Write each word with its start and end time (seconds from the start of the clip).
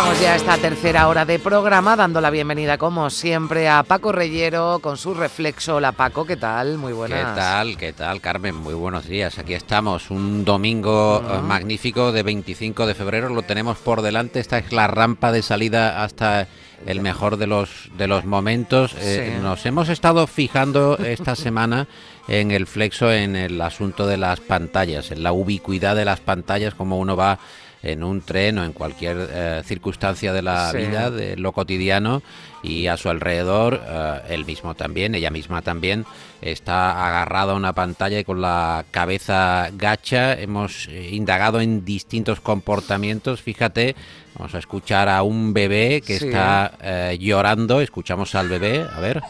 Comenzamos 0.00 0.22
ya 0.24 0.34
esta 0.34 0.56
tercera 0.56 1.08
hora 1.08 1.26
de 1.26 1.38
programa, 1.38 1.94
dando 1.94 2.22
la 2.22 2.30
bienvenida, 2.30 2.78
como 2.78 3.10
siempre, 3.10 3.68
a 3.68 3.82
Paco 3.82 4.12
Reyero 4.12 4.78
con 4.78 4.96
su 4.96 5.12
reflexo. 5.12 5.76
Hola, 5.76 5.92
Paco, 5.92 6.24
¿qué 6.24 6.38
tal? 6.38 6.78
Muy 6.78 6.94
buenas. 6.94 7.18
¿Qué 7.18 7.40
tal? 7.40 7.76
¿Qué 7.76 7.92
tal, 7.92 8.20
Carmen? 8.22 8.54
Muy 8.54 8.72
buenos 8.72 9.06
días. 9.06 9.38
Aquí 9.38 9.52
estamos, 9.52 10.10
un 10.10 10.46
domingo 10.46 11.22
eh, 11.22 11.42
magnífico 11.42 12.12
de 12.12 12.22
25 12.22 12.86
de 12.86 12.94
febrero. 12.94 13.28
Lo 13.28 13.42
tenemos 13.42 13.76
por 13.76 14.00
delante. 14.00 14.40
Esta 14.40 14.56
es 14.56 14.72
la 14.72 14.86
rampa 14.86 15.32
de 15.32 15.42
salida 15.42 16.02
hasta 16.02 16.48
el 16.86 17.02
mejor 17.02 17.36
de 17.36 17.46
los 17.46 17.90
de 17.98 18.06
los 18.06 18.24
momentos. 18.24 18.96
Eh, 18.98 19.38
nos 19.42 19.66
hemos 19.66 19.90
estado 19.90 20.26
fijando 20.26 20.96
esta 20.96 21.36
semana 21.36 21.88
en 22.26 22.52
el 22.52 22.66
flexo 22.66 23.12
en 23.12 23.36
el 23.36 23.60
asunto 23.60 24.06
de 24.06 24.16
las 24.16 24.40
pantallas, 24.40 25.10
en 25.10 25.22
la 25.22 25.32
ubicuidad 25.32 25.94
de 25.94 26.06
las 26.06 26.20
pantallas, 26.20 26.74
como 26.74 26.98
uno 26.98 27.16
va 27.16 27.38
en 27.82 28.04
un 28.04 28.20
tren 28.20 28.58
o 28.58 28.64
en 28.64 28.72
cualquier 28.72 29.28
eh, 29.30 29.62
circunstancia 29.64 30.32
de 30.32 30.42
la 30.42 30.72
vida, 30.72 31.10
de 31.10 31.36
lo 31.36 31.52
cotidiano, 31.52 32.22
y 32.62 32.88
a 32.88 32.96
su 32.96 33.08
alrededor, 33.08 33.80
eh, 33.86 34.20
él 34.28 34.44
mismo 34.44 34.74
también, 34.74 35.14
ella 35.14 35.30
misma 35.30 35.62
también, 35.62 36.04
está 36.42 37.06
agarrado 37.06 37.52
a 37.52 37.54
una 37.54 37.72
pantalla 37.72 38.18
y 38.18 38.24
con 38.24 38.42
la 38.42 38.84
cabeza 38.90 39.70
gacha. 39.72 40.34
Hemos 40.34 40.88
eh, 40.88 41.10
indagado 41.12 41.60
en 41.60 41.84
distintos 41.84 42.40
comportamientos. 42.40 43.40
Fíjate, 43.40 43.96
vamos 44.34 44.54
a 44.54 44.58
escuchar 44.58 45.08
a 45.08 45.22
un 45.22 45.54
bebé 45.54 46.02
que 46.06 46.16
está 46.16 47.12
llorando. 47.18 47.80
Escuchamos 47.80 48.34
al 48.34 48.48
bebé, 48.48 48.86
a 48.94 49.00
ver. 49.00 49.22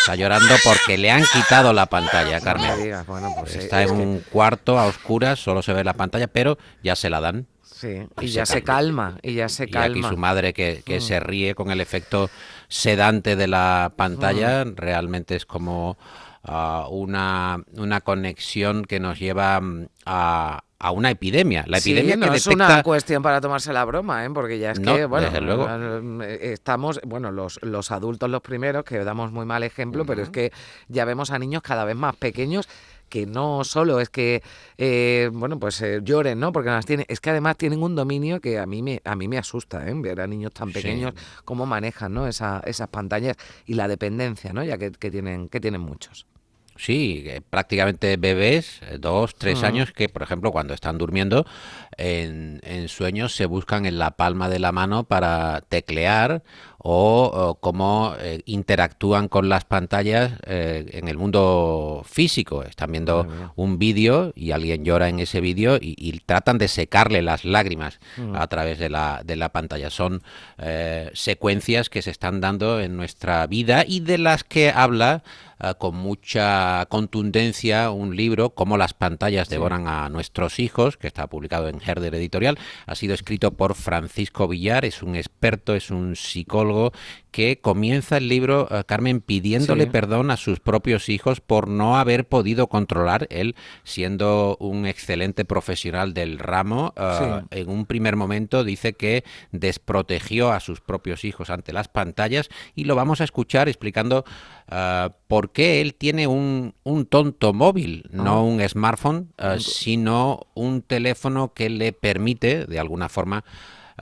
Está 0.00 0.16
llorando 0.16 0.54
porque 0.64 0.96
le 0.96 1.10
han 1.10 1.22
quitado 1.24 1.72
la 1.72 1.86
pantalla, 1.86 2.40
Carmen. 2.40 2.72
Pues 3.38 3.56
está 3.56 3.82
en 3.82 3.90
un 3.90 4.24
cuarto 4.32 4.78
a 4.78 4.86
oscuras, 4.86 5.38
solo 5.38 5.60
se 5.60 5.72
ve 5.74 5.84
la 5.84 5.92
pantalla, 5.92 6.26
pero 6.28 6.56
ya 6.82 6.96
se 6.96 7.10
la 7.10 7.20
dan. 7.20 7.46
Sí, 7.78 8.08
y, 8.20 8.26
ya 8.26 8.44
se 8.44 8.64
calma, 8.64 9.18
y 9.22 9.34
ya 9.34 9.48
se 9.48 9.68
calma. 9.68 9.96
Y 9.96 10.00
aquí 10.00 10.08
su 10.08 10.16
madre 10.16 10.52
que, 10.52 10.82
mm. 10.84 11.00
se 11.00 11.20
ríe 11.20 11.54
con 11.54 11.70
el 11.70 11.80
efecto 11.80 12.28
sedante 12.66 13.36
de 13.36 13.46
la 13.46 13.92
pantalla, 13.94 14.64
mm. 14.64 14.74
realmente 14.74 15.36
es 15.36 15.46
como 15.46 15.96
ah, 16.42 16.88
una, 16.90 17.62
una 17.76 18.00
conexión 18.00 18.84
que 18.84 18.98
nos 18.98 19.20
lleva 19.20 19.60
mm, 19.60 19.86
a, 20.06 20.64
a 20.80 20.90
una 20.92 21.10
epidemia. 21.10 21.64
La 21.66 21.78
epidemia 21.78 22.16
no 22.16 22.32
es 22.32 22.46
una 22.46 22.82
cuestión 22.82 23.22
para 23.22 23.40
tomarse 23.40 23.72
la 23.72 23.84
broma, 23.84 24.24
¿eh? 24.24 24.30
porque 24.32 24.58
ya 24.58 24.72
es 24.72 24.80
que, 24.80 25.06
bueno, 25.06 25.28
eh, 26.24 26.52
estamos, 26.52 27.00
bueno, 27.04 27.32
los, 27.32 27.58
los 27.62 27.90
adultos 27.90 28.30
los 28.30 28.42
primeros, 28.42 28.84
que 28.84 28.98
damos 29.04 29.32
muy 29.32 29.44
mal 29.44 29.64
ejemplo, 29.64 30.04
pero 30.04 30.22
es 30.22 30.30
que 30.30 30.52
ya 30.88 31.04
vemos 31.04 31.30
a 31.30 31.38
niños 31.38 31.62
cada 31.62 31.84
vez 31.84 31.96
más 31.96 32.14
pequeños 32.16 32.68
que 33.08 33.26
no 33.26 33.64
solo 33.64 34.00
es 34.00 34.08
que 34.08 34.42
eh, 34.76 35.30
bueno 35.32 35.58
pues 35.58 35.80
eh, 35.82 36.00
lloren 36.02 36.38
no 36.38 36.52
porque 36.52 36.70
las 36.70 36.86
tienen 36.86 37.06
es 37.08 37.20
que 37.20 37.30
además 37.30 37.56
tienen 37.56 37.82
un 37.82 37.94
dominio 37.94 38.40
que 38.40 38.58
a 38.58 38.66
mí 38.66 38.82
me 38.82 39.00
a 39.04 39.16
mí 39.16 39.28
me 39.28 39.38
asusta 39.38 39.88
¿eh? 39.88 39.92
ver 39.96 40.20
a 40.20 40.26
niños 40.26 40.52
tan 40.52 40.72
pequeños 40.72 41.14
cómo 41.44 41.66
manejan 41.66 42.14
no 42.14 42.26
Esa, 42.26 42.60
esas 42.64 42.88
pantallas 42.88 43.36
y 43.66 43.74
la 43.74 43.88
dependencia 43.88 44.52
no 44.52 44.62
ya 44.64 44.78
que, 44.78 44.92
que 44.92 45.10
tienen 45.10 45.48
que 45.48 45.60
tienen 45.60 45.80
muchos 45.80 46.26
Sí, 46.78 47.26
prácticamente 47.50 48.16
bebés, 48.16 48.80
dos, 49.00 49.34
tres 49.34 49.64
años, 49.64 49.92
que 49.92 50.08
por 50.08 50.22
ejemplo 50.22 50.52
cuando 50.52 50.74
están 50.74 50.96
durmiendo 50.96 51.44
en, 51.96 52.60
en, 52.62 52.88
sueños 52.88 53.34
se 53.34 53.46
buscan 53.46 53.84
en 53.84 53.98
la 53.98 54.12
palma 54.12 54.48
de 54.48 54.60
la 54.60 54.70
mano 54.70 55.04
para 55.04 55.62
teclear 55.68 56.44
o, 56.78 57.58
cómo 57.60 58.14
eh, 58.20 58.40
interactúan 58.46 59.28
con 59.28 59.48
las 59.48 59.64
pantallas 59.64 60.32
eh, 60.46 60.86
en 60.92 61.08
el 61.08 61.18
mundo 61.18 62.02
físico. 62.08 62.62
Están 62.62 62.92
viendo 62.92 63.26
un 63.56 63.78
vídeo 63.78 64.32
y 64.36 64.52
alguien 64.52 64.84
llora 64.84 65.08
en 65.08 65.18
ese 65.18 65.40
vídeo 65.40 65.78
y, 65.80 66.18
tratan 66.24 66.58
de 66.58 66.68
secarle 66.68 67.22
las 67.22 67.44
lágrimas 67.44 68.00
mm. 68.16 68.34
a 68.36 68.46
través 68.48 68.78
de 68.78 68.90
la, 68.90 69.22
de 69.24 69.36
la 69.36 69.50
pantalla. 69.50 69.88
Son 69.88 70.22
eh, 70.58 71.10
secuencias 71.14 71.88
que 71.88 72.02
se 72.02 72.10
están 72.10 72.40
dando 72.40 72.80
en 72.80 72.96
nuestra 72.96 73.46
vida 73.46 73.84
y 73.86 74.00
de 74.00 74.18
las 74.18 74.44
que 74.44 74.70
habla 74.70 75.22
con 75.78 75.96
mucha 75.96 76.86
contundencia 76.86 77.90
un 77.90 78.16
libro, 78.16 78.50
como 78.50 78.76
las 78.76 78.94
pantallas 78.94 79.48
devoran 79.48 79.88
a 79.88 80.08
nuestros 80.08 80.58
hijos, 80.58 80.96
que 80.96 81.06
está 81.06 81.26
publicado 81.26 81.68
en 81.68 81.80
Herder 81.84 82.14
Editorial. 82.14 82.58
Ha 82.86 82.94
sido 82.94 83.14
escrito 83.14 83.52
por 83.52 83.74
Francisco 83.74 84.48
Villar, 84.48 84.84
es 84.84 85.02
un 85.02 85.16
experto, 85.16 85.74
es 85.74 85.90
un 85.90 86.16
psicólogo 86.16 86.92
que 87.30 87.60
comienza 87.60 88.16
el 88.16 88.28
libro, 88.28 88.68
eh, 88.70 88.84
Carmen, 88.84 89.20
pidiéndole 89.20 89.86
perdón 89.86 90.30
a 90.30 90.36
sus 90.36 90.60
propios 90.60 91.08
hijos 91.08 91.40
por 91.40 91.68
no 91.68 91.98
haber 91.98 92.26
podido 92.26 92.68
controlar, 92.68 93.26
él 93.30 93.54
siendo 93.84 94.56
un 94.60 94.86
excelente 94.86 95.44
profesional 95.44 96.14
del 96.14 96.38
ramo, 96.38 96.94
eh, 96.96 97.42
en 97.50 97.68
un 97.68 97.86
primer 97.86 98.16
momento 98.16 98.64
dice 98.64 98.94
que 98.94 99.24
desprotegió 99.52 100.52
a 100.52 100.60
sus 100.60 100.80
propios 100.80 101.24
hijos 101.24 101.50
ante 101.50 101.72
las 101.72 101.88
pantallas 101.88 102.48
y 102.74 102.84
lo 102.84 102.94
vamos 102.96 103.20
a 103.20 103.24
escuchar 103.24 103.68
explicando 103.68 104.24
eh, 104.70 105.08
por 105.26 105.47
qué 105.52 105.80
él 105.80 105.94
tiene 105.94 106.26
un, 106.26 106.74
un 106.84 107.06
tonto 107.06 107.52
móvil, 107.52 108.04
no 108.10 108.32
ah. 108.32 108.42
un 108.42 108.66
smartphone, 108.68 109.32
sino 109.58 110.46
un 110.54 110.82
teléfono 110.82 111.52
que 111.52 111.70
le 111.70 111.92
permite, 111.92 112.66
de 112.66 112.78
alguna 112.78 113.08
forma, 113.08 113.44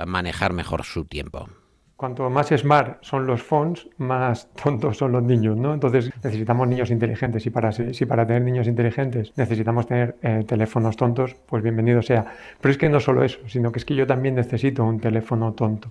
manejar 0.06 0.52
mejor 0.52 0.84
su 0.84 1.04
tiempo 1.04 1.48
cuanto 1.96 2.28
más 2.28 2.48
smart 2.48 2.98
son 3.00 3.26
los 3.26 3.42
phones, 3.42 3.88
más 3.98 4.48
tontos 4.62 4.98
son 4.98 5.12
los 5.12 5.22
niños, 5.22 5.56
¿no? 5.56 5.74
Entonces 5.74 6.10
necesitamos 6.22 6.68
niños 6.68 6.90
inteligentes 6.90 7.44
y 7.46 7.50
para, 7.50 7.72
si 7.72 8.06
para 8.06 8.26
tener 8.26 8.42
niños 8.42 8.66
inteligentes 8.66 9.32
necesitamos 9.36 9.86
tener 9.86 10.16
eh, 10.22 10.44
teléfonos 10.46 10.96
tontos, 10.96 11.34
pues 11.46 11.62
bienvenido 11.62 12.02
sea. 12.02 12.26
Pero 12.60 12.72
es 12.72 12.78
que 12.78 12.88
no 12.88 13.00
solo 13.00 13.24
eso, 13.24 13.38
sino 13.48 13.72
que 13.72 13.78
es 13.78 13.84
que 13.84 13.94
yo 13.94 14.06
también 14.06 14.34
necesito 14.34 14.84
un 14.84 15.00
teléfono 15.00 15.52
tonto, 15.52 15.90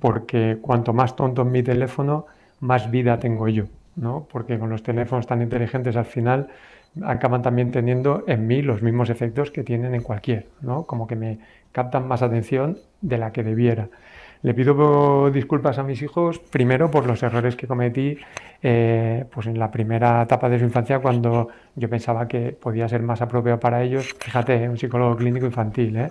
porque 0.00 0.58
cuanto 0.60 0.92
más 0.92 1.16
tonto 1.16 1.42
es 1.42 1.48
mi 1.48 1.62
teléfono, 1.62 2.26
más 2.60 2.90
vida 2.90 3.18
tengo 3.18 3.48
yo, 3.48 3.64
¿no? 3.96 4.28
Porque 4.30 4.58
con 4.58 4.70
los 4.70 4.82
teléfonos 4.82 5.26
tan 5.26 5.42
inteligentes 5.42 5.96
al 5.96 6.04
final 6.04 6.48
acaban 7.02 7.42
también 7.42 7.70
teniendo 7.70 8.24
en 8.26 8.46
mí 8.46 8.62
los 8.62 8.82
mismos 8.82 9.10
efectos 9.10 9.50
que 9.50 9.64
tienen 9.64 9.94
en 9.94 10.02
cualquier, 10.02 10.46
¿no? 10.60 10.84
Como 10.84 11.06
que 11.06 11.16
me 11.16 11.38
captan 11.72 12.06
más 12.08 12.22
atención 12.22 12.78
de 13.00 13.18
la 13.18 13.32
que 13.32 13.42
debiera. 13.42 13.88
Le 14.42 14.54
pido 14.54 15.30
disculpas 15.30 15.78
a 15.78 15.82
mis 15.82 16.02
hijos, 16.02 16.38
primero 16.38 16.90
por 16.90 17.06
los 17.06 17.22
errores 17.22 17.56
que 17.56 17.66
cometí 17.66 18.18
eh, 18.68 19.24
pues 19.30 19.46
en 19.46 19.60
la 19.60 19.70
primera 19.70 20.22
etapa 20.22 20.48
de 20.48 20.58
su 20.58 20.64
infancia, 20.64 20.98
cuando 20.98 21.46
yo 21.76 21.88
pensaba 21.88 22.26
que 22.26 22.50
podía 22.50 22.88
ser 22.88 23.00
más 23.00 23.22
apropiado 23.22 23.60
para 23.60 23.80
ellos. 23.80 24.12
Fíjate, 24.18 24.68
un 24.68 24.76
psicólogo 24.76 25.14
clínico 25.14 25.46
infantil, 25.46 25.96
¿eh? 25.96 26.10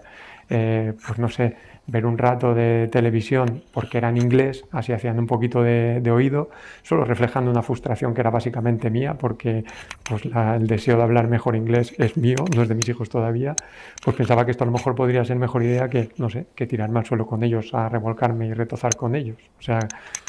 Eh, 0.50 0.94
pues 1.06 1.20
no 1.20 1.28
sé, 1.28 1.58
ver 1.88 2.06
un 2.06 2.18
rato 2.18 2.54
de 2.54 2.88
televisión 2.90 3.64
porque 3.74 3.98
era 3.98 4.08
en 4.08 4.16
inglés, 4.16 4.64
así 4.72 4.94
hacían 4.94 5.20
un 5.20 5.28
poquito 5.28 5.64
de, 5.64 6.10
oído, 6.10 6.50
solo 6.82 7.04
reflejando 7.04 7.52
una 7.52 7.62
frustración 7.62 8.14
que 8.14 8.22
era 8.22 8.30
básicamente 8.30 8.90
mía, 8.90 9.16
porque 9.16 9.66
pues, 10.08 10.24
el 10.24 10.66
deseo 10.66 10.96
de 10.96 11.04
hablar 11.04 11.28
mejor 11.28 11.58
inglés 11.58 11.94
es 11.98 12.16
mío, 12.16 12.38
no 12.56 12.62
es 12.62 12.70
de 12.70 12.76
mis 12.76 12.88
hijos 12.88 13.10
todavía, 13.10 13.54
pues 14.02 14.16
pensaba 14.16 14.46
que 14.46 14.52
esto 14.52 14.64
a 14.64 14.68
lo 14.68 14.72
mejor 14.72 14.96
podría 14.96 15.26
ser 15.26 15.36
mejor 15.36 15.62
idea 15.64 15.90
que, 15.90 16.10
no 16.18 16.30
sé, 16.30 16.46
que 16.56 16.68
tirarme 16.68 17.00
al 17.00 17.06
suelo 17.06 17.26
con 17.26 17.44
ellos, 17.44 17.74
a 17.74 17.90
revolcarme 17.90 18.48
y 18.48 18.54
retozar 18.54 18.96
con 18.96 19.14
ellos. 19.14 19.38
O 19.60 19.62
sea, 19.62 19.80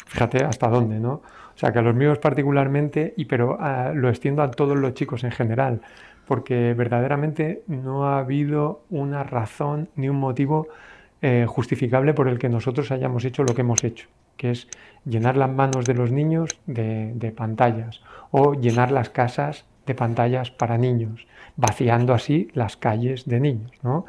fíjate 0.07 0.43
hasta 0.43 0.67
dónde, 0.67 0.99
¿no? 0.99 1.21
O 1.57 1.59
sea, 1.59 1.73
que 1.73 1.79
a 1.79 1.81
los 1.81 1.95
míos 1.95 2.19
particularmente, 2.19 3.13
y 3.17 3.25
pero 3.25 3.57
ah, 3.59 3.91
lo 3.93 4.09
extiendo 4.09 4.43
a 4.43 4.51
todos 4.51 4.77
los 4.77 4.93
chicos 4.93 5.25
en 5.25 5.31
general 5.31 5.81
porque 6.27 6.73
verdaderamente 6.73 7.63
no 7.67 8.07
ha 8.07 8.19
habido 8.19 8.83
una 8.89 9.23
razón 9.23 9.89
ni 9.95 10.09
un 10.09 10.17
motivo 10.17 10.67
eh, 11.21 11.45
justificable 11.47 12.13
por 12.13 12.27
el 12.27 12.37
que 12.37 12.49
nosotros 12.49 12.91
hayamos 12.91 13.25
hecho 13.25 13.43
lo 13.43 13.55
que 13.55 13.61
hemos 13.61 13.83
hecho, 13.83 14.07
que 14.35 14.51
es 14.51 14.67
llenar 15.05 15.37
las 15.37 15.49
manos 15.49 15.85
de 15.85 15.93
los 15.93 16.11
niños 16.11 16.59
de, 16.67 17.33
pantallas 17.35 18.01
o 18.29 18.53
llenar 18.53 18.91
las 18.91 19.09
casas 19.09 19.65
de 19.85 19.95
pantallas 19.95 20.51
para 20.51 20.77
niños, 20.77 21.25
vaciando 21.55 22.13
así 22.13 22.49
las 22.53 22.75
calles 22.75 23.25
de 23.25 23.39
niños, 23.39 23.71
¿no? 23.81 24.05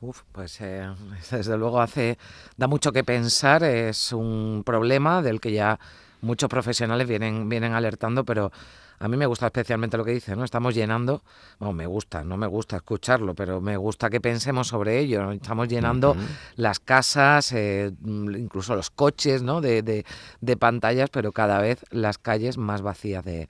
Uf, 0.00 0.22
pues 0.32 0.60
eh, 0.60 0.84
desde 1.30 1.56
luego 1.56 1.80
hace 1.80 2.18
da 2.56 2.66
mucho 2.66 2.92
que 2.92 3.04
pensar, 3.04 3.62
es 3.62 4.12
un 4.12 4.62
problema 4.66 5.22
del 5.22 5.40
que 5.40 5.52
ya 5.52 5.78
muchos 6.20 6.48
profesionales 6.48 7.06
vienen 7.06 7.48
vienen 7.48 7.74
alertando, 7.74 8.24
pero 8.24 8.50
a 8.98 9.08
mí 9.08 9.16
me 9.16 9.26
gusta 9.26 9.46
especialmente 9.46 9.96
lo 9.96 10.04
que 10.04 10.12
dice, 10.12 10.34
¿no? 10.34 10.44
Estamos 10.44 10.74
llenando, 10.74 11.22
bueno, 11.58 11.74
me 11.74 11.86
gusta, 11.86 12.24
no 12.24 12.36
me 12.36 12.46
gusta 12.46 12.76
escucharlo, 12.76 13.34
pero 13.34 13.60
me 13.60 13.76
gusta 13.76 14.08
que 14.08 14.20
pensemos 14.20 14.68
sobre 14.68 14.98
ello. 14.98 15.32
Estamos 15.32 15.68
llenando 15.68 16.16
las 16.56 16.80
casas, 16.80 17.52
eh, 17.52 17.92
incluso 18.04 18.74
los 18.74 18.90
coches, 18.90 19.42
¿no? 19.42 19.60
De, 19.60 19.82
de, 19.82 20.56
pantallas, 20.56 21.10
pero 21.10 21.32
cada 21.32 21.60
vez 21.60 21.84
las 21.90 22.16
calles 22.16 22.56
más 22.56 22.80
vacías 22.80 23.22
de, 23.22 23.48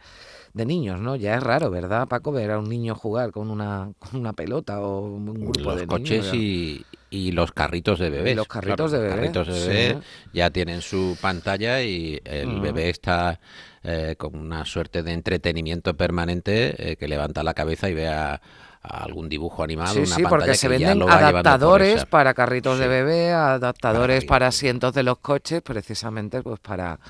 de 0.52 0.66
niños, 0.66 1.00
¿no? 1.00 1.14
Ya 1.14 1.36
es 1.36 1.42
raro, 1.42 1.70
¿verdad, 1.70 2.08
Paco? 2.08 2.32
Ver 2.32 2.50
a 2.50 2.58
un 2.58 2.68
niño 2.68 2.96
jugar 2.96 3.30
con 3.30 3.50
una, 3.50 3.92
con 4.00 4.20
una 4.20 4.32
pelota 4.32 4.80
o 4.80 5.02
un 5.02 5.32
grupo 5.34 5.70
los 5.70 5.76
de 5.76 5.86
coches 5.86 6.34
y, 6.34 6.84
y 7.16 7.32
los 7.32 7.52
carritos 7.52 7.98
de 7.98 8.10
bebés. 8.10 8.36
los 8.36 8.46
carritos 8.46 8.92
de 8.92 8.98
bebé. 8.98 9.14
carritos 9.14 9.46
de 9.48 9.68
bebé 9.68 9.98
ya 10.32 10.50
tienen 10.50 10.82
su 10.82 11.16
pantalla 11.20 11.82
y 11.82 12.20
el 12.24 12.60
bebé 12.60 12.90
está 12.90 13.40
eh, 13.82 14.14
con 14.18 14.34
una 14.36 14.64
suerte 14.64 15.02
de 15.02 15.12
entretenimiento 15.12 15.96
permanente 15.96 16.92
eh, 16.92 16.96
que 16.96 17.08
levanta 17.08 17.42
la 17.42 17.54
cabeza 17.54 17.88
y 17.88 17.94
vea 17.94 18.40
algún 18.82 19.28
dibujo 19.28 19.64
animado. 19.64 19.94
Sí, 19.94 20.00
una 20.00 20.14
sí, 20.16 20.22
porque 20.28 20.54
se 20.54 20.68
venden 20.68 21.02
adaptadores 21.02 22.04
para 22.06 22.34
carritos 22.34 22.78
de 22.78 22.86
bebé, 22.86 23.32
adaptadores 23.32 24.24
Para- 24.24 24.28
para 24.36 24.46
asientos 24.48 24.92
de 24.94 25.02
los 25.02 25.18
coches, 25.18 25.60
precisamente 25.62 26.42
pues 26.42 26.60
para, 26.60 27.00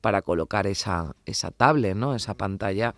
para 0.00 0.20
colocar 0.22 0.66
esa, 0.66 1.14
esa 1.24 1.50
tablet, 1.50 1.94
¿no? 1.96 2.14
Esa 2.14 2.34
pantalla 2.34 2.94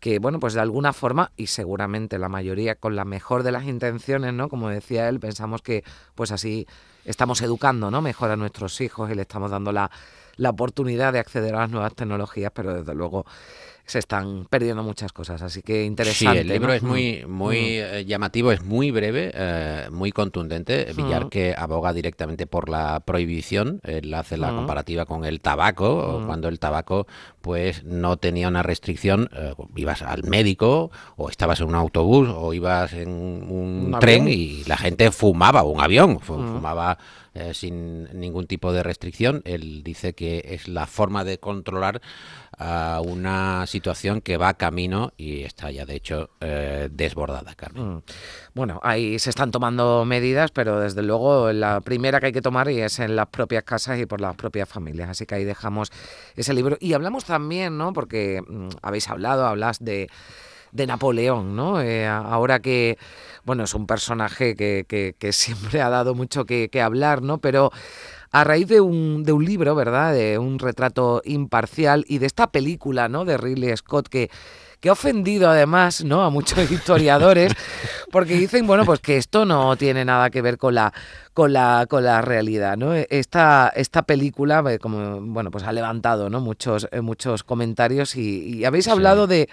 que, 0.00 0.18
bueno, 0.18 0.38
pues 0.38 0.54
de 0.54 0.60
alguna 0.60 0.92
forma, 0.92 1.32
y 1.36 1.48
seguramente 1.48 2.18
la 2.18 2.28
mayoría 2.28 2.76
con 2.76 2.96
la 2.96 3.04
mejor 3.04 3.42
de 3.42 3.52
las 3.52 3.64
intenciones, 3.64 4.32
¿no? 4.32 4.48
Como 4.48 4.68
decía 4.68 5.08
él, 5.08 5.18
pensamos 5.18 5.62
que 5.62 5.84
pues 6.14 6.30
así 6.30 6.66
estamos 7.04 7.42
educando, 7.42 7.90
¿no? 7.90 8.00
Mejor 8.02 8.30
a 8.30 8.36
nuestros 8.36 8.80
hijos 8.80 9.10
y 9.10 9.14
le 9.14 9.22
estamos 9.22 9.50
dando 9.50 9.72
la, 9.72 9.90
la 10.36 10.50
oportunidad 10.50 11.12
de 11.12 11.18
acceder 11.18 11.54
a 11.54 11.60
las 11.60 11.70
nuevas 11.70 11.94
tecnologías, 11.94 12.52
pero 12.54 12.74
desde 12.74 12.94
luego 12.94 13.26
se 13.88 13.98
están 13.98 14.46
perdiendo 14.50 14.82
muchas 14.82 15.12
cosas, 15.12 15.40
así 15.42 15.62
que 15.62 15.84
interesante. 15.84 16.34
Sí, 16.34 16.40
el 16.40 16.48
libro 16.48 16.68
¿no? 16.68 16.74
es 16.74 16.82
muy, 16.82 17.24
Mm, 17.26 17.30
muy 17.30 17.56
eh, 17.58 18.04
llamativo, 18.06 18.52
es 18.52 18.62
muy 18.62 18.90
breve, 18.90 19.30
eh, 19.34 19.88
muy 19.90 20.12
contundente. 20.12 20.92
Villar 20.96 21.24
Mm. 21.26 21.28
que 21.30 21.54
aboga 21.56 21.92
directamente 21.92 22.46
por 22.46 22.68
la 22.68 23.00
prohibición, 23.00 23.80
él 23.84 24.12
hace 24.14 24.36
la 24.36 24.52
Mm. 24.52 24.56
comparativa 24.56 25.06
con 25.06 25.24
el 25.24 25.40
tabaco, 25.40 26.20
Mm. 26.22 26.26
cuando 26.26 26.48
el 26.48 26.58
tabaco 26.58 27.06
pues 27.40 27.82
no 27.84 28.18
tenía 28.18 28.48
una 28.48 28.62
restricción, 28.62 29.30
eh, 29.34 29.54
ibas 29.76 30.02
al 30.02 30.22
médico 30.24 30.90
o 31.16 31.30
estabas 31.30 31.60
en 31.60 31.68
un 31.68 31.74
autobús 31.74 32.28
o 32.30 32.52
ibas 32.52 32.92
en 32.92 33.08
un, 33.08 33.92
¿Un 33.94 33.98
tren 34.00 34.22
avión? 34.24 34.38
y 34.38 34.64
la 34.64 34.76
gente 34.76 35.10
fumaba, 35.10 35.62
un 35.62 35.80
avión, 35.80 36.20
fu- 36.20 36.36
Mm. 36.36 36.48
fumaba 36.56 36.98
eh, 37.34 37.54
sin 37.54 38.04
ningún 38.18 38.48
tipo 38.48 38.72
de 38.72 38.82
restricción. 38.82 39.42
Él 39.44 39.82
dice 39.84 40.12
que 40.14 40.42
es 40.44 40.66
la 40.66 40.86
forma 40.86 41.22
de 41.22 41.38
controlar 41.38 42.00
a 42.58 43.00
una 43.04 43.66
situación 43.66 44.20
que 44.20 44.36
va 44.36 44.54
camino 44.54 45.12
y 45.16 45.42
está 45.44 45.70
ya 45.70 45.86
de 45.86 45.94
hecho 45.94 46.30
eh, 46.40 46.88
desbordada, 46.90 47.54
Carmen. 47.54 47.96
Mm. 47.96 48.02
Bueno, 48.54 48.80
ahí 48.82 49.18
se 49.18 49.30
están 49.30 49.50
tomando 49.50 50.04
medidas, 50.04 50.50
pero 50.50 50.80
desde 50.80 51.02
luego 51.02 51.52
la 51.52 51.80
primera 51.80 52.18
que 52.20 52.26
hay 52.26 52.32
que 52.32 52.42
tomar 52.42 52.68
es 52.68 52.98
en 52.98 53.14
las 53.14 53.28
propias 53.28 53.62
casas 53.62 53.98
y 54.00 54.06
por 54.06 54.20
las 54.20 54.34
propias 54.34 54.68
familias. 54.68 55.08
Así 55.10 55.24
que 55.26 55.36
ahí 55.36 55.44
dejamos 55.44 55.92
ese 56.34 56.52
libro. 56.54 56.76
Y 56.80 56.92
hablamos 56.94 57.24
también, 57.24 57.78
¿no? 57.78 57.92
Porque 57.92 58.42
mm, 58.46 58.68
habéis 58.82 59.08
hablado, 59.08 59.46
hablas 59.46 59.78
de, 59.78 60.08
de 60.72 60.86
Napoleón, 60.86 61.54
¿no? 61.54 61.80
Eh, 61.80 62.06
ahora 62.08 62.58
que, 62.58 62.98
bueno, 63.44 63.64
es 63.64 63.74
un 63.74 63.86
personaje 63.86 64.56
que, 64.56 64.84
que- 64.88 65.14
que 65.18 65.32
siempre 65.32 65.80
ha 65.80 65.88
dado 65.90 66.14
mucho 66.14 66.44
que, 66.44 66.68
que 66.68 66.82
hablar, 66.82 67.22
¿no? 67.22 67.38
Pero 67.38 67.70
a 68.30 68.44
raíz 68.44 68.68
de 68.68 68.80
un, 68.80 69.24
de 69.24 69.32
un 69.32 69.44
libro, 69.44 69.74
¿verdad? 69.74 70.12
De 70.12 70.38
un 70.38 70.58
retrato 70.58 71.22
imparcial 71.24 72.04
y 72.08 72.18
de 72.18 72.26
esta 72.26 72.50
película, 72.50 73.08
¿no? 73.08 73.24
De 73.24 73.36
Ridley 73.36 73.76
Scott 73.76 74.08
que 74.08 74.30
que 74.80 74.88
ha 74.88 74.92
ofendido 74.92 75.48
además 75.48 76.04
¿no? 76.04 76.22
a 76.22 76.30
muchos 76.30 76.58
historiadores 76.70 77.52
porque 78.10 78.34
dicen 78.34 78.66
bueno 78.66 78.84
pues 78.84 79.00
que 79.00 79.16
esto 79.16 79.44
no 79.44 79.76
tiene 79.76 80.04
nada 80.04 80.30
que 80.30 80.42
ver 80.42 80.58
con 80.58 80.74
la 80.74 80.92
con 81.34 81.52
la 81.52 81.86
con 81.88 82.02
la 82.04 82.20
realidad 82.20 82.76
no 82.76 82.94
esta 82.94 83.72
esta 83.76 84.02
película 84.02 84.64
eh, 84.68 84.78
como 84.78 85.20
bueno 85.20 85.50
pues 85.52 85.62
ha 85.64 85.72
levantado 85.72 86.28
no 86.30 86.40
muchos 86.40 86.88
eh, 86.90 87.00
muchos 87.00 87.44
comentarios 87.44 88.16
y, 88.16 88.56
y 88.58 88.64
habéis 88.64 88.88
hablado 88.88 89.26
de, 89.28 89.48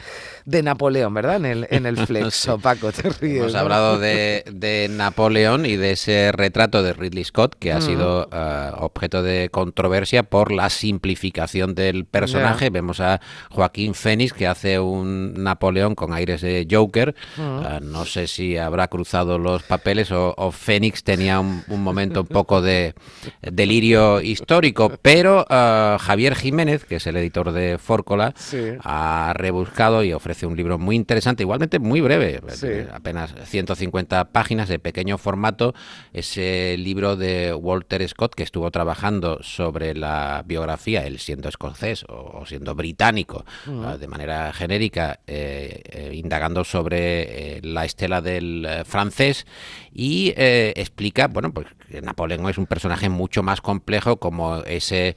de 0.45 0.63
Napoleón 0.63 1.13
verdad 1.13 1.35
en 1.35 1.45
el 1.45 1.67
en 1.69 1.85
el 1.85 1.97
flexo. 2.07 2.57
Paco 2.57 2.91
te 2.91 3.09
ríes 3.09 3.39
Hemos 3.41 3.53
¿no? 3.53 3.59
hablado 3.59 3.99
de, 3.99 4.43
de 4.51 4.87
Napoleón 4.89 5.65
y 5.65 5.75
de 5.75 5.91
ese 5.91 6.31
retrato 6.31 6.81
de 6.81 6.93
Ridley 6.93 7.23
Scott 7.23 7.55
que 7.59 7.71
ha 7.71 7.77
Mm. 7.77 7.81
sido 7.81 8.29
eh, 8.31 8.71
objeto 8.79 9.21
de 9.21 9.49
controversia 9.51 10.23
por 10.23 10.51
la 10.51 10.69
simplificación 10.69 11.75
del 11.75 12.05
personaje. 12.05 12.69
Vemos 12.69 12.99
a 12.99 13.21
Joaquín 13.51 13.93
Fénix 13.93 14.33
que 14.33 14.47
hace 14.47 14.79
un 14.79 15.14
Napoleón 15.35 15.95
con 15.95 16.13
aires 16.13 16.41
de 16.41 16.67
Joker. 16.69 17.15
Mm. 17.37 17.41
Eh, 17.65 17.79
no 17.81 18.05
sé 18.05 18.27
si 18.27 18.57
habrá 18.57 18.87
cruzado 18.87 19.37
los 19.39 19.63
papeles 19.63 20.11
o, 20.11 20.33
o 20.37 20.51
Fénix 20.51 21.03
tenía 21.03 21.39
un, 21.39 21.63
un 21.67 21.81
momento 21.83 22.21
un 22.21 22.27
poco 22.27 22.61
de 22.61 22.93
delirio 23.41 24.21
histórico, 24.21 24.91
pero 25.01 25.45
eh, 25.49 25.97
Javier 25.99 26.35
Jiménez, 26.35 26.85
que 26.85 26.97
es 26.97 27.07
el 27.07 27.17
editor 27.17 27.51
de 27.51 27.77
Fórcola, 27.77 28.33
Sí. 28.35 28.57
ha 28.83 29.33
rebuscado 29.35 30.03
y 30.03 30.13
ofrece 30.13 30.45
un 30.45 30.55
libro 30.55 30.77
muy 30.77 30.95
interesante, 30.95 31.43
igualmente 31.43 31.79
muy 31.79 32.01
breve, 32.01 32.41
Sí. 32.49 32.67
eh, 32.69 32.87
apenas 32.93 33.33
150 33.45 34.25
páginas 34.25 34.69
de 34.69 34.79
pequeño 34.79 35.17
formato, 35.17 35.73
ese 36.13 36.75
libro 36.77 37.15
de 37.15 37.53
Walter 37.53 38.07
Scott 38.07 38.35
que 38.35 38.43
estuvo 38.43 38.69
trabajando 38.71 39.39
sobre 39.41 39.93
la 39.95 40.43
biografía, 40.45 41.05
él 41.05 41.19
siendo 41.19 41.49
escocés 41.49 42.03
o, 42.09 42.39
o 42.41 42.45
siendo 42.45 42.75
británico, 42.75 43.45
eh, 43.67 43.97
de 43.99 44.07
manera 44.07 44.51
genérica, 44.53 45.04
eh, 45.27 45.81
eh, 45.85 46.11
indagando 46.13 46.63
sobre 46.63 47.57
eh, 47.57 47.61
la 47.63 47.85
estela 47.85 48.21
del 48.21 48.67
francés 48.85 49.45
y 49.93 50.33
explica, 50.35 51.27
bueno, 51.27 51.53
pues 51.53 51.67
Napoleón 52.01 52.49
es 52.49 52.57
un 52.57 52.65
personaje 52.65 53.09
mucho 53.09 53.43
más 53.43 53.61
complejo 53.61 54.17
como 54.17 54.57
ese 54.63 55.15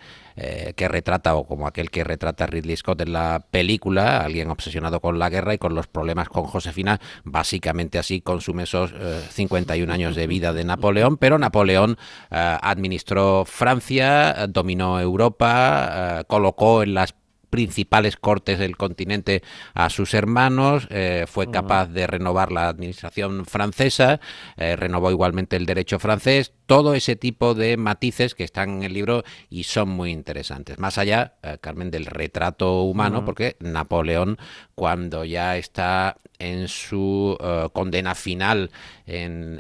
que 0.77 0.87
retrata 0.87 1.35
o 1.35 1.49
como 1.49 1.67
aquel 1.67 1.91
que 1.91 2.05
retrata 2.05 2.47
Ridley 2.47 2.77
Scott 2.77 3.01
en 3.01 3.13
la 3.13 3.45
película, 3.51 4.21
alguien 4.21 4.51
obsesionado 4.51 5.01
con 5.01 5.19
la 5.19 5.31
guerra 5.31 5.55
y 5.55 5.59
con 5.59 5.75
los 5.75 5.89
problemas 5.89 6.29
con 6.29 6.45
Josefina, 6.45 7.01
básicamente 7.25 7.99
así 7.99 8.21
consume 8.21 8.63
esos 8.63 8.93
eh, 8.93 9.21
51 9.31 9.93
años 9.93 10.15
de 10.15 10.29
vida 10.29 10.53
de 10.53 10.63
Napoleón, 10.63 11.17
pero 11.17 11.39
Napoleón 11.39 11.99
administró 12.31 13.45
Francia, 13.47 14.47
dominó 14.49 15.01
Europa, 15.01 16.25
colocó 16.29 16.85
en 16.85 16.95
las 16.95 17.15
principales 17.51 18.17
cortes 18.17 18.59
del 18.59 18.77
continente 18.77 19.43
a 19.75 19.91
sus 19.91 20.15
hermanos, 20.15 20.87
eh, 20.91 21.25
fue 21.27 21.51
capaz 21.51 21.87
de 21.87 22.07
renovar 22.07 22.53
la 22.53 22.69
administración 22.69 23.47
francesa, 23.47 24.21
eh, 24.57 24.77
renovó 24.77 25.11
igualmente 25.11 25.57
el 25.57 25.67
derecho 25.67 25.99
francés, 25.99 26.53
todo 26.67 26.95
ese 26.95 27.17
tipo 27.17 27.55
de 27.55 27.77
matices 27.77 28.35
que 28.35 28.45
están 28.45 28.71
en 28.71 28.83
el 28.83 28.93
libro 28.93 29.25
y 29.49 29.65
son 29.65 29.89
muy 29.89 30.11
interesantes. 30.11 30.79
Más 30.79 30.99
allá, 30.99 31.35
eh, 31.43 31.59
Carmen, 31.61 31.91
del 31.91 32.07
retrato 32.07 32.83
humano, 32.83 33.25
porque 33.25 33.57
Napoleón, 33.61 34.39
cuando 34.75 35.25
ya 35.25 35.57
está 35.57 36.17
en 36.39 36.69
su 36.69 37.37
condena 37.73 38.15
final 38.15 38.71
en 39.07 39.59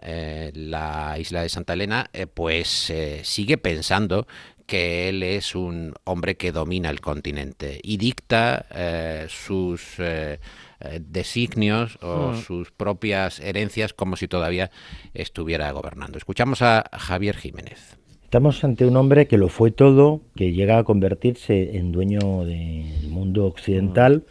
la 0.70 1.16
isla 1.18 1.42
de 1.42 1.48
Santa 1.48 1.72
Elena, 1.72 2.10
pues 2.34 2.92
sigue 3.22 3.58
pensando 3.58 4.26
que 4.68 5.08
él 5.08 5.22
es 5.22 5.54
un 5.54 5.94
hombre 6.04 6.36
que 6.36 6.52
domina 6.52 6.90
el 6.90 7.00
continente 7.00 7.80
y 7.82 7.96
dicta 7.96 8.66
eh, 8.70 9.24
sus 9.28 9.98
eh, 9.98 10.40
eh, 10.80 11.00
designios 11.02 11.98
o 12.02 12.32
Mm. 12.32 12.36
sus 12.36 12.70
propias 12.70 13.40
herencias 13.40 13.94
como 13.94 14.16
si 14.16 14.28
todavía 14.28 14.70
estuviera 15.14 15.72
gobernando. 15.72 16.18
Escuchamos 16.18 16.60
a 16.60 16.84
Javier 16.92 17.36
Jiménez. 17.36 17.96
Estamos 18.24 18.62
ante 18.62 18.84
un 18.84 18.96
hombre 18.98 19.26
que 19.26 19.38
lo 19.38 19.48
fue 19.48 19.70
todo, 19.70 20.20
que 20.36 20.52
llega 20.52 20.76
a 20.76 20.84
convertirse 20.84 21.78
en 21.78 21.90
dueño 21.90 22.44
del 22.44 23.08
mundo 23.08 23.46
occidental 23.46 24.24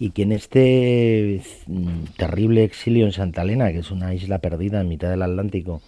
y 0.00 0.10
que 0.10 0.22
en 0.22 0.32
este 0.32 1.42
mm, 1.68 2.16
terrible 2.16 2.64
exilio 2.64 3.06
en 3.06 3.12
Santa 3.12 3.42
Elena, 3.42 3.70
que 3.70 3.78
es 3.78 3.92
una 3.92 4.12
isla 4.14 4.40
perdida 4.40 4.80
en 4.80 4.88
mitad 4.88 5.10
del 5.10 5.22
Atlántico, 5.22 5.80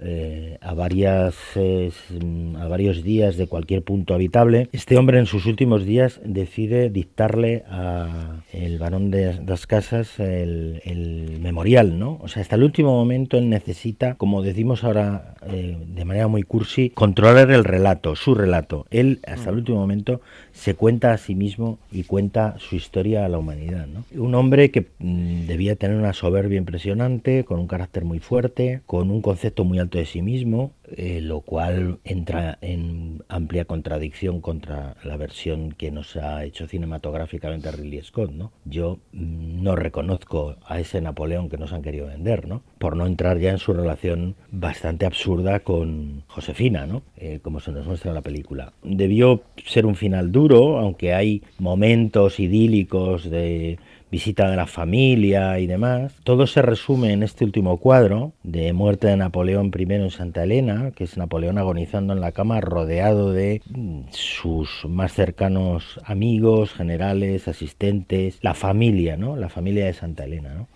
eh, 0.00 0.58
a, 0.60 0.74
varias, 0.74 1.34
eh, 1.56 1.88
s- 1.88 2.18
a 2.58 2.68
varios 2.68 3.02
días 3.02 3.36
de 3.36 3.46
cualquier 3.46 3.82
punto 3.82 4.14
habitable, 4.14 4.68
este 4.72 4.96
hombre 4.96 5.18
en 5.18 5.26
sus 5.26 5.46
últimos 5.46 5.84
días 5.84 6.20
decide 6.24 6.90
dictarle 6.90 7.64
a 7.68 8.42
el 8.52 8.78
varón 8.78 9.10
de 9.10 9.40
las 9.46 9.66
casas 9.66 10.18
el, 10.20 10.80
el 10.84 11.38
memorial, 11.40 11.98
¿no? 11.98 12.18
O 12.22 12.28
sea, 12.28 12.42
hasta 12.42 12.56
el 12.56 12.62
último 12.62 12.92
momento 12.92 13.38
él 13.38 13.48
necesita, 13.48 14.14
como 14.14 14.42
decimos 14.42 14.84
ahora 14.84 15.34
eh, 15.48 15.76
de 15.86 16.04
manera 16.04 16.28
muy 16.28 16.42
cursi, 16.42 16.90
controlar 16.90 17.50
el 17.50 17.64
relato, 17.64 18.14
su 18.16 18.34
relato. 18.34 18.86
Él 18.90 19.20
hasta 19.26 19.50
el 19.50 19.56
último 19.56 19.78
momento 19.78 20.20
se 20.58 20.74
cuenta 20.74 21.12
a 21.12 21.18
sí 21.18 21.36
mismo 21.36 21.78
y 21.92 22.02
cuenta 22.02 22.56
su 22.58 22.74
historia 22.74 23.24
a 23.24 23.28
la 23.28 23.38
humanidad, 23.38 23.86
¿no? 23.86 24.04
Un 24.20 24.34
hombre 24.34 24.70
que 24.72 24.86
mm, 24.98 25.46
debía 25.46 25.76
tener 25.76 25.96
una 25.96 26.12
soberbia 26.12 26.58
impresionante, 26.58 27.44
con 27.44 27.60
un 27.60 27.68
carácter 27.68 28.04
muy 28.04 28.18
fuerte, 28.18 28.80
con 28.86 29.10
un 29.10 29.22
concepto 29.22 29.62
muy 29.64 29.78
alto 29.78 29.98
de 29.98 30.04
sí 30.04 30.20
mismo, 30.20 30.72
eh, 30.96 31.20
lo 31.20 31.40
cual 31.40 31.98
entra 32.04 32.58
en 32.60 33.22
amplia 33.28 33.64
contradicción 33.64 34.40
contra 34.40 34.96
la 35.04 35.16
versión 35.16 35.72
que 35.72 35.90
nos 35.90 36.16
ha 36.16 36.44
hecho 36.44 36.66
cinematográficamente 36.66 37.70
Ridley 37.70 38.02
Scott, 38.02 38.30
¿no? 38.30 38.52
Yo 38.64 38.98
mm, 39.12 39.62
no 39.62 39.76
reconozco 39.76 40.56
a 40.66 40.80
ese 40.80 41.00
Napoleón 41.00 41.48
que 41.48 41.58
nos 41.58 41.72
han 41.72 41.82
querido 41.82 42.06
vender, 42.06 42.46
¿no? 42.46 42.62
Por 42.78 42.96
no 42.96 43.06
entrar 43.06 43.38
ya 43.38 43.50
en 43.50 43.58
su 43.58 43.72
relación 43.72 44.36
bastante 44.50 45.06
absurda 45.06 45.60
con 45.60 46.24
Josefina, 46.26 46.86
¿no? 46.86 47.02
Eh, 47.16 47.40
como 47.42 47.60
se 47.60 47.72
nos 47.72 47.86
muestra 47.86 48.10
en 48.10 48.14
la 48.14 48.22
película. 48.22 48.72
Debió 48.82 49.42
ser 49.64 49.86
un 49.86 49.96
final 49.96 50.32
duro, 50.32 50.78
aunque 50.78 51.14
hay 51.14 51.42
momentos 51.58 52.40
idílicos 52.40 53.28
de 53.30 53.78
visita 54.10 54.50
de 54.50 54.56
la 54.56 54.66
familia 54.66 55.58
y 55.58 55.66
demás. 55.66 56.14
Todo 56.24 56.46
se 56.46 56.62
resume 56.62 57.12
en 57.12 57.22
este 57.22 57.44
último 57.44 57.78
cuadro 57.78 58.32
de 58.42 58.72
muerte 58.72 59.06
de 59.06 59.16
Napoleón 59.16 59.70
I 59.76 59.92
en 59.92 60.10
Santa 60.10 60.44
Elena, 60.44 60.92
que 60.94 61.04
es 61.04 61.16
Napoleón 61.16 61.58
agonizando 61.58 62.12
en 62.12 62.20
la 62.20 62.32
cama 62.32 62.60
rodeado 62.60 63.32
de 63.32 63.62
mm, 63.68 64.00
sus 64.10 64.84
más 64.88 65.12
cercanos 65.12 66.00
amigos, 66.04 66.72
generales, 66.72 67.48
asistentes, 67.48 68.38
la 68.42 68.54
familia, 68.54 69.16
¿no? 69.16 69.36
La 69.36 69.48
familia 69.48 69.86
de 69.86 69.92
Santa 69.92 70.24
Elena. 70.24 70.66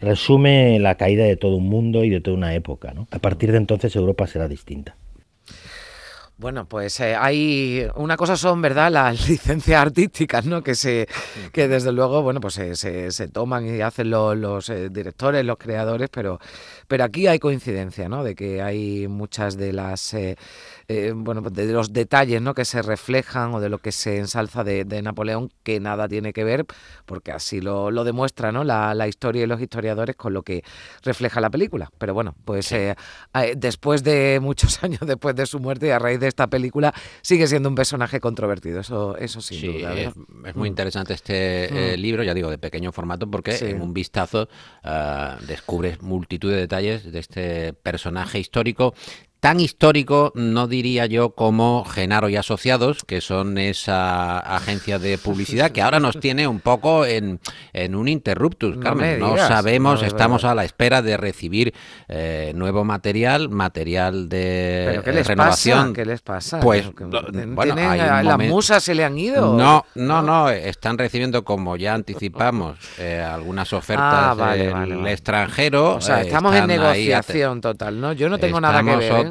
Resume 0.00 0.78
la 0.80 0.94
caída 0.94 1.24
de 1.24 1.36
todo 1.36 1.56
un 1.56 1.68
mundo 1.68 2.04
y 2.04 2.10
de 2.10 2.20
toda 2.20 2.36
una 2.36 2.54
época. 2.54 2.94
A 3.10 3.18
partir 3.18 3.52
de 3.52 3.58
entonces 3.58 3.94
Europa 3.94 4.26
será 4.26 4.48
distinta. 4.48 4.96
Bueno, 6.40 6.64
pues 6.64 6.98
eh, 7.00 7.14
hay 7.14 7.86
una 7.96 8.16
cosa 8.16 8.34
son, 8.34 8.62
¿verdad? 8.62 8.90
Las 8.90 9.28
licencias 9.28 9.78
artísticas, 9.78 10.46
¿no? 10.46 10.62
Que 10.62 10.74
se, 10.74 11.06
que 11.52 11.68
desde 11.68 11.92
luego, 11.92 12.22
bueno, 12.22 12.40
pues 12.40 12.54
se, 12.54 12.74
se, 13.12 13.28
toman 13.28 13.66
y 13.66 13.82
hacen 13.82 14.08
los, 14.08 14.38
los 14.38 14.70
eh, 14.70 14.88
directores, 14.88 15.44
los 15.44 15.58
creadores, 15.58 16.08
pero, 16.10 16.40
pero 16.88 17.04
aquí 17.04 17.26
hay 17.26 17.38
coincidencia, 17.38 18.08
¿no? 18.08 18.24
De 18.24 18.34
que 18.34 18.62
hay 18.62 19.06
muchas 19.06 19.58
de 19.58 19.74
las 19.74 20.14
eh, 20.14 20.38
eh, 20.92 21.12
bueno, 21.14 21.42
de 21.42 21.66
los 21.66 21.92
detalles 21.92 22.42
¿no? 22.42 22.52
que 22.52 22.64
se 22.64 22.82
reflejan 22.82 23.54
o 23.54 23.60
de 23.60 23.68
lo 23.68 23.78
que 23.78 23.92
se 23.92 24.18
ensalza 24.18 24.64
de, 24.64 25.02
Napoleón, 25.02 25.52
que 25.62 25.78
nada 25.78 26.08
tiene 26.08 26.32
que 26.32 26.42
ver, 26.42 26.66
porque 27.06 27.30
así 27.30 27.60
lo, 27.60 27.92
demuestra 28.02 28.50
¿no? 28.50 28.64
La, 28.64 29.06
historia 29.06 29.44
y 29.44 29.46
los 29.46 29.60
historiadores 29.60 30.16
con 30.16 30.32
lo 30.32 30.42
que 30.42 30.64
refleja 31.04 31.40
la 31.40 31.48
película. 31.48 31.92
Pero 31.96 32.12
bueno, 32.12 32.34
pues 32.44 32.72
eh, 32.72 32.96
después 33.56 34.02
de 34.02 34.40
muchos 34.42 34.82
años 34.82 35.02
después 35.06 35.36
de 35.36 35.46
su 35.46 35.60
muerte 35.60 35.86
y 35.86 35.90
a 35.90 36.00
raíz 36.00 36.18
de 36.18 36.26
esta 36.30 36.48
película, 36.48 36.94
sigue 37.22 37.46
siendo 37.46 37.68
un 37.68 37.74
personaje 37.74 38.20
controvertido, 38.20 38.80
eso, 38.80 39.16
eso 39.16 39.40
sin 39.40 39.72
duda. 39.72 39.94
Es, 39.94 40.14
muy 40.56 40.68
mm. 40.68 40.72
interesante 40.72 41.12
este 41.14 41.92
eh, 41.92 41.96
mm. 41.96 42.00
libro, 42.00 42.22
ya 42.22 42.34
digo, 42.34 42.50
de 42.50 42.58
pequeño 42.58 42.92
formato, 42.92 43.30
porque 43.30 43.56
en 43.60 43.82
un 43.82 43.92
vistazo 43.92 44.48
ah, 44.82 45.36
descubres 45.46 46.02
multitud 46.02 46.50
de 46.50 46.56
detalles 46.56 47.12
de 47.12 47.18
este 47.18 47.72
personaje 47.72 48.38
histórico 48.38 48.94
tan 49.40 49.58
histórico, 49.58 50.32
no 50.34 50.68
diría 50.68 51.06
yo, 51.06 51.30
como 51.30 51.84
Genaro 51.84 52.28
y 52.28 52.36
Asociados, 52.36 53.04
que 53.04 53.22
son 53.22 53.56
esa 53.56 54.38
agencia 54.38 54.98
de 54.98 55.16
publicidad 55.16 55.70
que 55.70 55.80
ahora 55.80 55.98
nos 55.98 56.20
tiene 56.20 56.46
un 56.46 56.60
poco 56.60 57.06
en, 57.06 57.40
en 57.72 57.94
un 57.94 58.08
interruptus, 58.08 58.76
Carmen. 58.76 59.18
No, 59.18 59.38
sabemos, 59.38 60.02
estamos 60.02 60.44
a 60.44 60.54
la 60.54 60.64
espera 60.64 61.00
de 61.00 61.16
recibir 61.16 61.72
eh, 62.08 62.52
nuevo 62.54 62.84
material, 62.84 63.48
material 63.48 64.28
de 64.28 64.84
¿Pero 64.90 65.02
qué 65.04 65.12
les 65.12 65.26
renovación. 65.26 65.78
Pasa? 65.78 65.92
¿Qué 65.94 66.04
les 66.04 66.20
pasa? 66.20 66.60
Pues, 66.60 66.90
bueno, 66.94 67.74
¿las 67.74 68.38
musas 68.38 68.82
se 68.82 68.94
le 68.94 69.04
han 69.04 69.18
ido? 69.18 69.56
No, 69.56 69.86
no, 69.94 70.20
no, 70.20 70.50
están 70.50 70.98
recibiendo, 70.98 71.44
como 71.44 71.76
ya 71.76 71.94
anticipamos, 71.94 72.78
eh, 72.98 73.20
algunas 73.22 73.72
ofertas 73.72 74.36
ah, 74.38 74.54
del 74.54 75.06
extranjero. 75.06 75.94
O 75.94 76.00
sea, 76.02 76.20
estamos 76.20 76.54
en 76.54 76.66
negociación 76.66 77.62
total, 77.62 77.98
¿no? 77.98 78.12
Yo 78.12 78.28
no 78.28 78.36
tengo 78.36 78.60
nada 78.60 78.82
que 78.82 78.96
ver. 78.96 79.12
¿eh? 79.12 79.29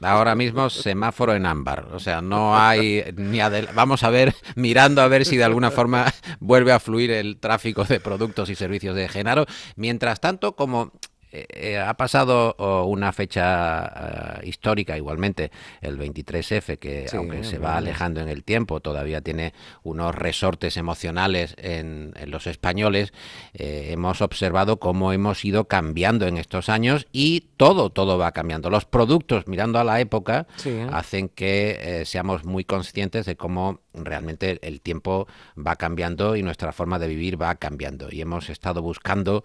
Ahora 0.00 0.34
mismo 0.34 0.70
semáforo 0.70 1.34
en 1.34 1.46
ámbar. 1.46 1.88
O 1.92 2.00
sea, 2.00 2.20
no 2.20 2.56
hay 2.58 3.04
ni 3.16 3.40
Vamos 3.74 4.02
a 4.02 4.10
ver, 4.10 4.34
mirando 4.54 5.02
a 5.02 5.08
ver 5.08 5.24
si 5.24 5.36
de 5.36 5.44
alguna 5.44 5.70
forma 5.70 6.12
vuelve 6.40 6.72
a 6.72 6.80
fluir 6.80 7.10
el 7.10 7.38
tráfico 7.38 7.84
de 7.84 8.00
productos 8.00 8.50
y 8.50 8.54
servicios 8.54 8.94
de 8.94 9.08
Genaro. 9.08 9.46
Mientras 9.76 10.20
tanto, 10.20 10.54
como 10.56 10.92
eh, 11.34 11.46
eh, 11.50 11.78
ha 11.78 11.94
pasado 11.94 12.54
oh, 12.58 12.84
una 12.84 13.12
fecha 13.12 14.38
eh, 14.40 14.46
histórica 14.46 14.96
igualmente, 14.96 15.50
el 15.80 15.98
23F, 15.98 16.78
que 16.78 17.06
aunque 17.12 17.42
se 17.42 17.58
va 17.58 17.76
alejando 17.76 18.20
en 18.20 18.28
el 18.28 18.44
tiempo, 18.44 18.78
todavía 18.78 19.20
tiene 19.20 19.52
unos 19.82 20.14
resortes 20.14 20.76
emocionales 20.76 21.56
en, 21.58 22.14
los 22.26 22.46
españoles. 22.46 23.12
hemos 23.52 24.20
observado 24.20 24.78
cómo 24.78 25.12
hemos 25.12 25.44
ido 25.44 25.64
cambiando 25.64 26.26
en 26.26 26.36
estos 26.36 26.68
años 26.68 27.06
y 27.12 27.48
todo, 27.56 27.90
todo 27.90 28.16
va 28.16 28.32
cambiando. 28.32 28.70
Los 28.70 28.84
productos, 28.84 29.48
mirando 29.48 29.78
a 29.78 29.84
la 29.84 30.00
época, 30.00 30.46
hacen 30.92 31.28
que 31.28 32.02
seamos 32.06 32.44
muy 32.44 32.64
conscientes 32.64 33.26
de 33.26 33.36
cómo 33.36 33.80
realmente 33.92 34.58
el 34.62 34.80
tiempo 34.80 35.26
va 35.56 35.76
cambiando 35.76 36.36
y 36.36 36.42
nuestra 36.42 36.72
forma 36.72 36.98
de 36.98 37.08
vivir 37.08 37.40
va 37.40 37.54
cambiando. 37.56 38.08
Y 38.10 38.20
hemos 38.20 38.48
estado 38.50 38.82
buscando 38.82 39.44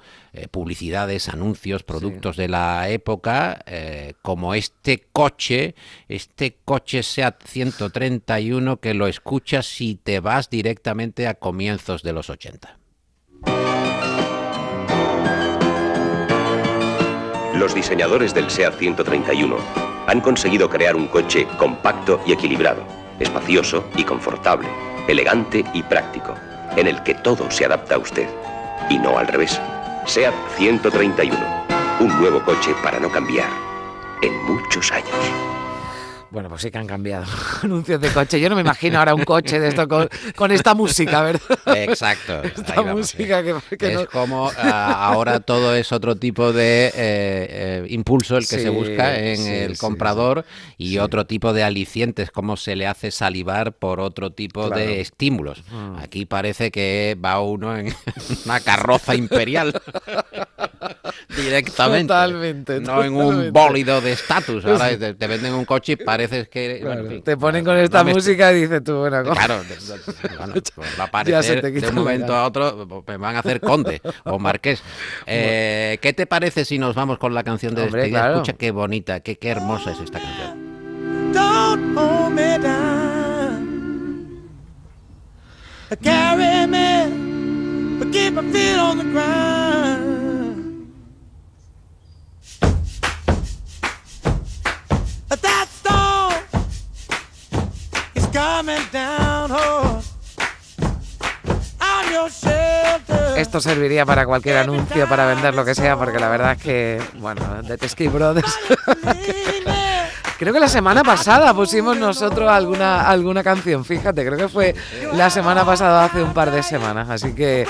publicidades, 0.51 1.29
anuncios, 1.29 1.78
productos 1.83 2.37
de 2.37 2.47
la 2.47 2.89
época, 2.89 3.61
eh, 3.65 4.13
como 4.21 4.53
este 4.53 5.07
coche, 5.11 5.75
este 6.07 6.57
coche 6.65 7.03
SEAT 7.03 7.43
131 7.45 8.79
que 8.79 8.93
lo 8.93 9.07
escuchas 9.07 9.65
si 9.65 9.95
te 9.95 10.19
vas 10.19 10.49
directamente 10.49 11.27
a 11.27 11.35
comienzos 11.35 12.03
de 12.03 12.13
los 12.13 12.29
80. 12.29 12.77
Los 17.55 17.75
diseñadores 17.75 18.33
del 18.33 18.49
SEAT 18.49 18.75
131 18.79 19.57
han 20.07 20.21
conseguido 20.21 20.69
crear 20.69 20.95
un 20.95 21.07
coche 21.07 21.45
compacto 21.57 22.21
y 22.25 22.31
equilibrado, 22.31 22.83
espacioso 23.19 23.85
y 23.95 24.03
confortable, 24.03 24.67
elegante 25.07 25.65
y 25.73 25.83
práctico, 25.83 26.35
en 26.77 26.87
el 26.87 27.03
que 27.03 27.15
todo 27.15 27.51
se 27.51 27.65
adapta 27.65 27.95
a 27.95 27.99
usted, 27.99 28.27
y 28.89 28.97
no 28.97 29.17
al 29.17 29.27
revés. 29.27 29.59
SEAT 30.09 30.33
131 30.57 31.37
un 31.99 32.19
nuevo 32.19 32.41
coche 32.43 32.73
para 32.81 32.99
no 32.99 33.11
cambiar 33.11 33.51
en 34.23 34.33
muchos 34.45 34.91
años. 34.91 35.58
Bueno, 36.31 36.47
pues 36.47 36.61
sí 36.61 36.69
que 36.69 36.77
han 36.77 36.85
cambiado 36.85 37.25
anuncios 37.63 37.99
de 37.99 38.09
coche. 38.09 38.39
Yo 38.39 38.49
no 38.49 38.55
me 38.55 38.61
imagino 38.61 38.99
ahora 38.99 39.15
un 39.15 39.23
coche 39.23 39.59
de 39.59 39.69
esto 39.69 39.87
con, 39.87 40.51
esta 40.51 40.75
música, 40.75 41.23
¿verdad? 41.23 41.41
Exacto. 41.75 42.43
Esta 42.43 42.81
música 42.83 43.43
que, 43.43 43.55
es 43.79 44.07
como 44.07 44.51
ah, 44.57 45.07
ahora 45.07 45.39
todo 45.39 45.75
es 45.75 45.91
otro 45.91 46.15
tipo 46.15 46.53
de 46.53 46.87
eh, 46.87 46.91
eh, 46.95 47.85
impulso 47.89 48.37
el 48.37 48.47
que 48.47 48.59
se 48.59 48.69
busca 48.69 49.17
en 49.17 49.47
el 49.47 49.77
comprador 49.77 50.45
y 50.77 50.97
otro 50.97 51.25
tipo 51.25 51.53
de 51.53 51.63
alicientes, 51.63 52.31
como 52.31 52.57
se 52.57 52.75
le 52.75 52.87
hace 52.87 53.11
salivar 53.11 53.73
por 53.73 53.99
otro 53.99 54.31
tipo 54.31 54.69
de 54.69 55.01
estímulos. 55.01 55.63
Mm. 55.71 55.97
Aquí 55.97 56.25
parece 56.25 56.71
que 56.71 57.17
va 57.23 57.41
uno 57.41 57.75
en 57.75 57.93
una 58.45 58.59
carroza 58.59 59.15
imperial. 59.15 59.73
directamente. 61.35 62.13
Totalmente. 62.13 62.79
No 62.79 63.03
en 63.03 63.13
un 63.13 63.53
bólido 63.53 64.01
de 64.01 64.13
estatus. 64.13 64.65
Ahora 64.65 64.97
te, 64.97 65.27
venden 65.27 65.53
un 65.53 65.65
coche 65.65 65.93
y 65.93 65.95
pareces 66.27 66.49
que. 66.49 67.21
te 67.23 67.37
ponen 67.37 67.63
con 67.63 67.77
esta 67.77 68.03
música 68.03 68.51
y 68.51 68.61
dices 68.61 68.83
tú, 68.83 68.97
bueno, 68.97 69.23
Claro, 69.23 69.61
pues 70.75 70.99
va 70.99 71.05
a 71.05 71.11
parecer 71.11 71.61
de 71.61 71.87
un 71.87 71.95
momento 71.95 72.35
a 72.35 72.45
otro, 72.45 73.03
me 73.07 73.17
van 73.17 73.35
a 73.35 73.39
hacer 73.39 73.61
conde 73.61 74.01
o 74.25 74.39
marqués. 74.39 74.81
Eh, 75.31 75.99
¿Qué 76.01 76.13
te 76.13 76.25
parece 76.25 76.65
si 76.65 76.79
nos 76.79 76.95
vamos 76.95 77.17
con 77.19 77.33
la 77.33 77.43
canción 77.43 77.75
de 77.75 77.83
Hombre, 77.83 78.05
Escucha 78.07 78.53
qué 78.53 78.71
bonita, 78.71 79.19
qué, 79.19 79.37
qué 79.37 79.49
hermosa 79.49 79.91
es 79.91 79.99
esta 79.99 80.19
canción. 80.19 81.33
Don't 81.33 81.97
hold 81.97 82.33
me 82.33 82.57
down. 82.57 83.59
Carry 86.01 86.67
me, 86.67 87.99
but 87.99 88.11
keep 88.11 88.33
my 88.33 88.41
feet 88.51 88.77
on 88.77 88.97
the 88.97 89.03
ground. 89.05 90.18
Esto 103.39 103.61
serviría 103.61 104.05
para 104.05 104.25
cualquier 104.25 104.57
anuncio, 104.57 105.07
para 105.07 105.25
vender 105.25 105.55
lo 105.55 105.63
que 105.63 105.73
sea, 105.73 105.95
porque 105.95 106.19
la 106.19 106.27
verdad 106.27 106.51
es 106.53 106.61
que, 106.61 107.01
bueno, 107.19 107.63
de 107.63 107.77
Tesky 107.77 108.09
Brothers. 108.09 108.53
creo 110.37 110.53
que 110.53 110.59
la 110.59 110.67
semana 110.67 111.03
pasada 111.03 111.53
pusimos 111.53 111.97
nosotros 111.97 112.49
alguna, 112.49 113.09
alguna 113.09 113.43
canción, 113.43 113.85
fíjate, 113.85 114.25
creo 114.25 114.37
que 114.37 114.49
fue 114.49 114.75
la 115.13 115.29
semana 115.29 115.65
pasada, 115.65 116.05
hace 116.05 116.21
un 116.21 116.33
par 116.33 116.51
de 116.51 116.63
semanas, 116.63 117.09
así 117.09 117.33
que 117.33 117.65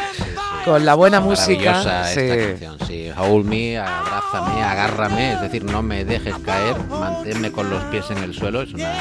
con 0.65 0.85
la 0.85 0.95
buena 0.95 1.19
música. 1.19 2.05
sí. 2.05 2.19
esta 2.19 2.65
canción, 2.65 2.87
sí. 2.87 3.11
Hold 3.17 3.45
me, 3.45 3.77
abrázame, 3.77 4.63
agárrame, 4.63 5.33
es 5.33 5.41
decir, 5.41 5.63
no 5.63 5.81
me 5.81 6.03
dejes 6.03 6.35
caer, 6.45 6.77
manténme 6.89 7.51
con 7.51 7.69
los 7.69 7.83
pies 7.85 8.09
en 8.09 8.19
el 8.19 8.33
suelo, 8.33 8.61
es 8.61 8.73
una 8.73 8.91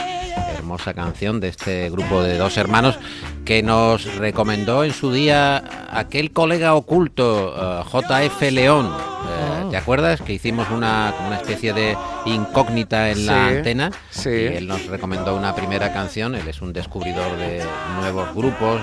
hermosa 0.58 0.92
canción 0.92 1.40
de 1.40 1.48
este 1.48 1.88
grupo 1.90 2.22
de 2.22 2.36
dos 2.36 2.56
hermanos 2.56 2.98
que 3.44 3.62
nos 3.62 4.16
recomendó 4.16 4.84
en 4.84 4.92
su 4.92 5.12
día 5.12 5.62
aquel 5.90 6.32
colega 6.32 6.74
oculto, 6.74 7.54
eh, 7.56 7.84
JF 7.90 8.42
León. 8.52 8.86
Eh, 8.86 9.66
¿Te 9.70 9.76
acuerdas 9.76 10.20
que 10.20 10.32
hicimos 10.32 10.68
una, 10.70 11.14
una 11.26 11.36
especie 11.36 11.72
de 11.72 11.96
incógnita 12.26 13.10
en 13.10 13.26
la 13.26 13.46
antena? 13.48 13.90
Sí. 14.10 14.30
Y 14.30 14.46
él 14.56 14.66
nos 14.66 14.86
recomendó 14.86 15.36
una 15.36 15.54
primera 15.54 15.92
canción. 15.92 16.34
Él 16.34 16.46
es 16.48 16.60
un 16.60 16.72
descubridor 16.72 17.36
de 17.36 17.62
nuevos 18.00 18.34
grupos, 18.34 18.80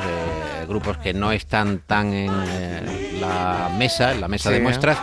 grupos 0.67 0.97
que 0.97 1.13
no 1.13 1.31
están 1.31 1.79
tan 1.85 2.13
en 2.13 2.31
eh, 2.47 3.17
la 3.19 3.69
mesa, 3.77 4.11
en 4.13 4.21
la 4.21 4.27
mesa 4.27 4.49
de 4.51 4.59
muestras 4.59 4.97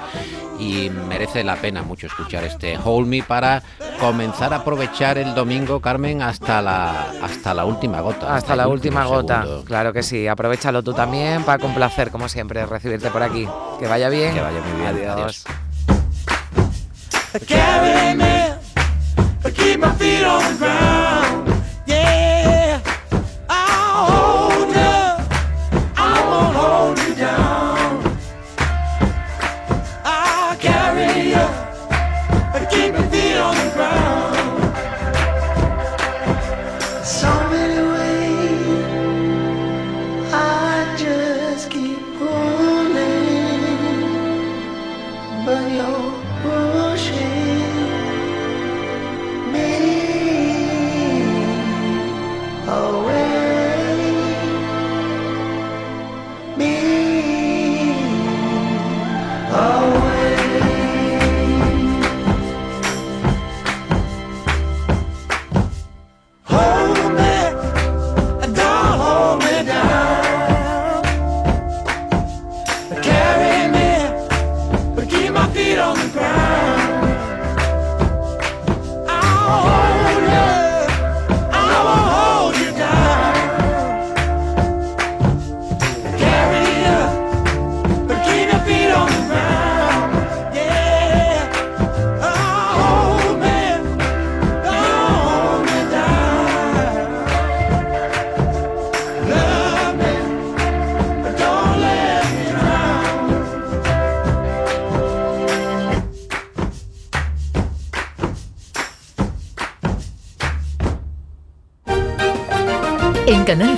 y 0.63 0.91
merece 0.91 1.43
la 1.43 1.57
pena 1.57 1.83
mucho 1.83 2.07
escuchar 2.07 2.45
este 2.45 2.79
Hold 2.83 3.09
Me 3.09 3.23
para 3.23 3.63
comenzar 3.99 4.53
a 4.53 4.59
aprovechar 4.59 5.19
el 5.19 5.35
domingo, 5.35 5.81
Carmen, 5.81 6.23
hasta 6.23 6.63
la, 6.63 7.11
hasta 7.23 7.53
la 7.53 7.65
última 7.65 8.01
gota. 8.01 8.35
Hasta, 8.35 8.55
la 8.55 8.69
última 8.69 9.05
gota, 9.05 9.45
claro 9.65 9.93
que 9.93 10.03
sí. 10.05 10.29
Aprovechalo 10.29 10.83
tú 10.83 10.93
también 10.93 11.43
para 11.43 11.59
complacer, 11.59 12.11
como 12.11 12.29
siempre, 12.29 12.65
recibirte 12.67 13.11
por 13.11 13.23
aquí. 13.23 13.49
Que 13.81 13.89
vaya 13.89 14.09
bien. 14.09 14.35
Que 14.35 14.41
vaya 14.41 14.61
muy 14.61 14.81
bien. 14.81 15.09
Adiós. 15.09 15.45
En 19.75 21.02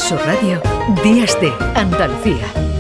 Sur 0.07 0.19
Radio, 0.19 0.61
Días 1.03 1.41
de 1.41 1.51
Andalucía. 1.75 2.74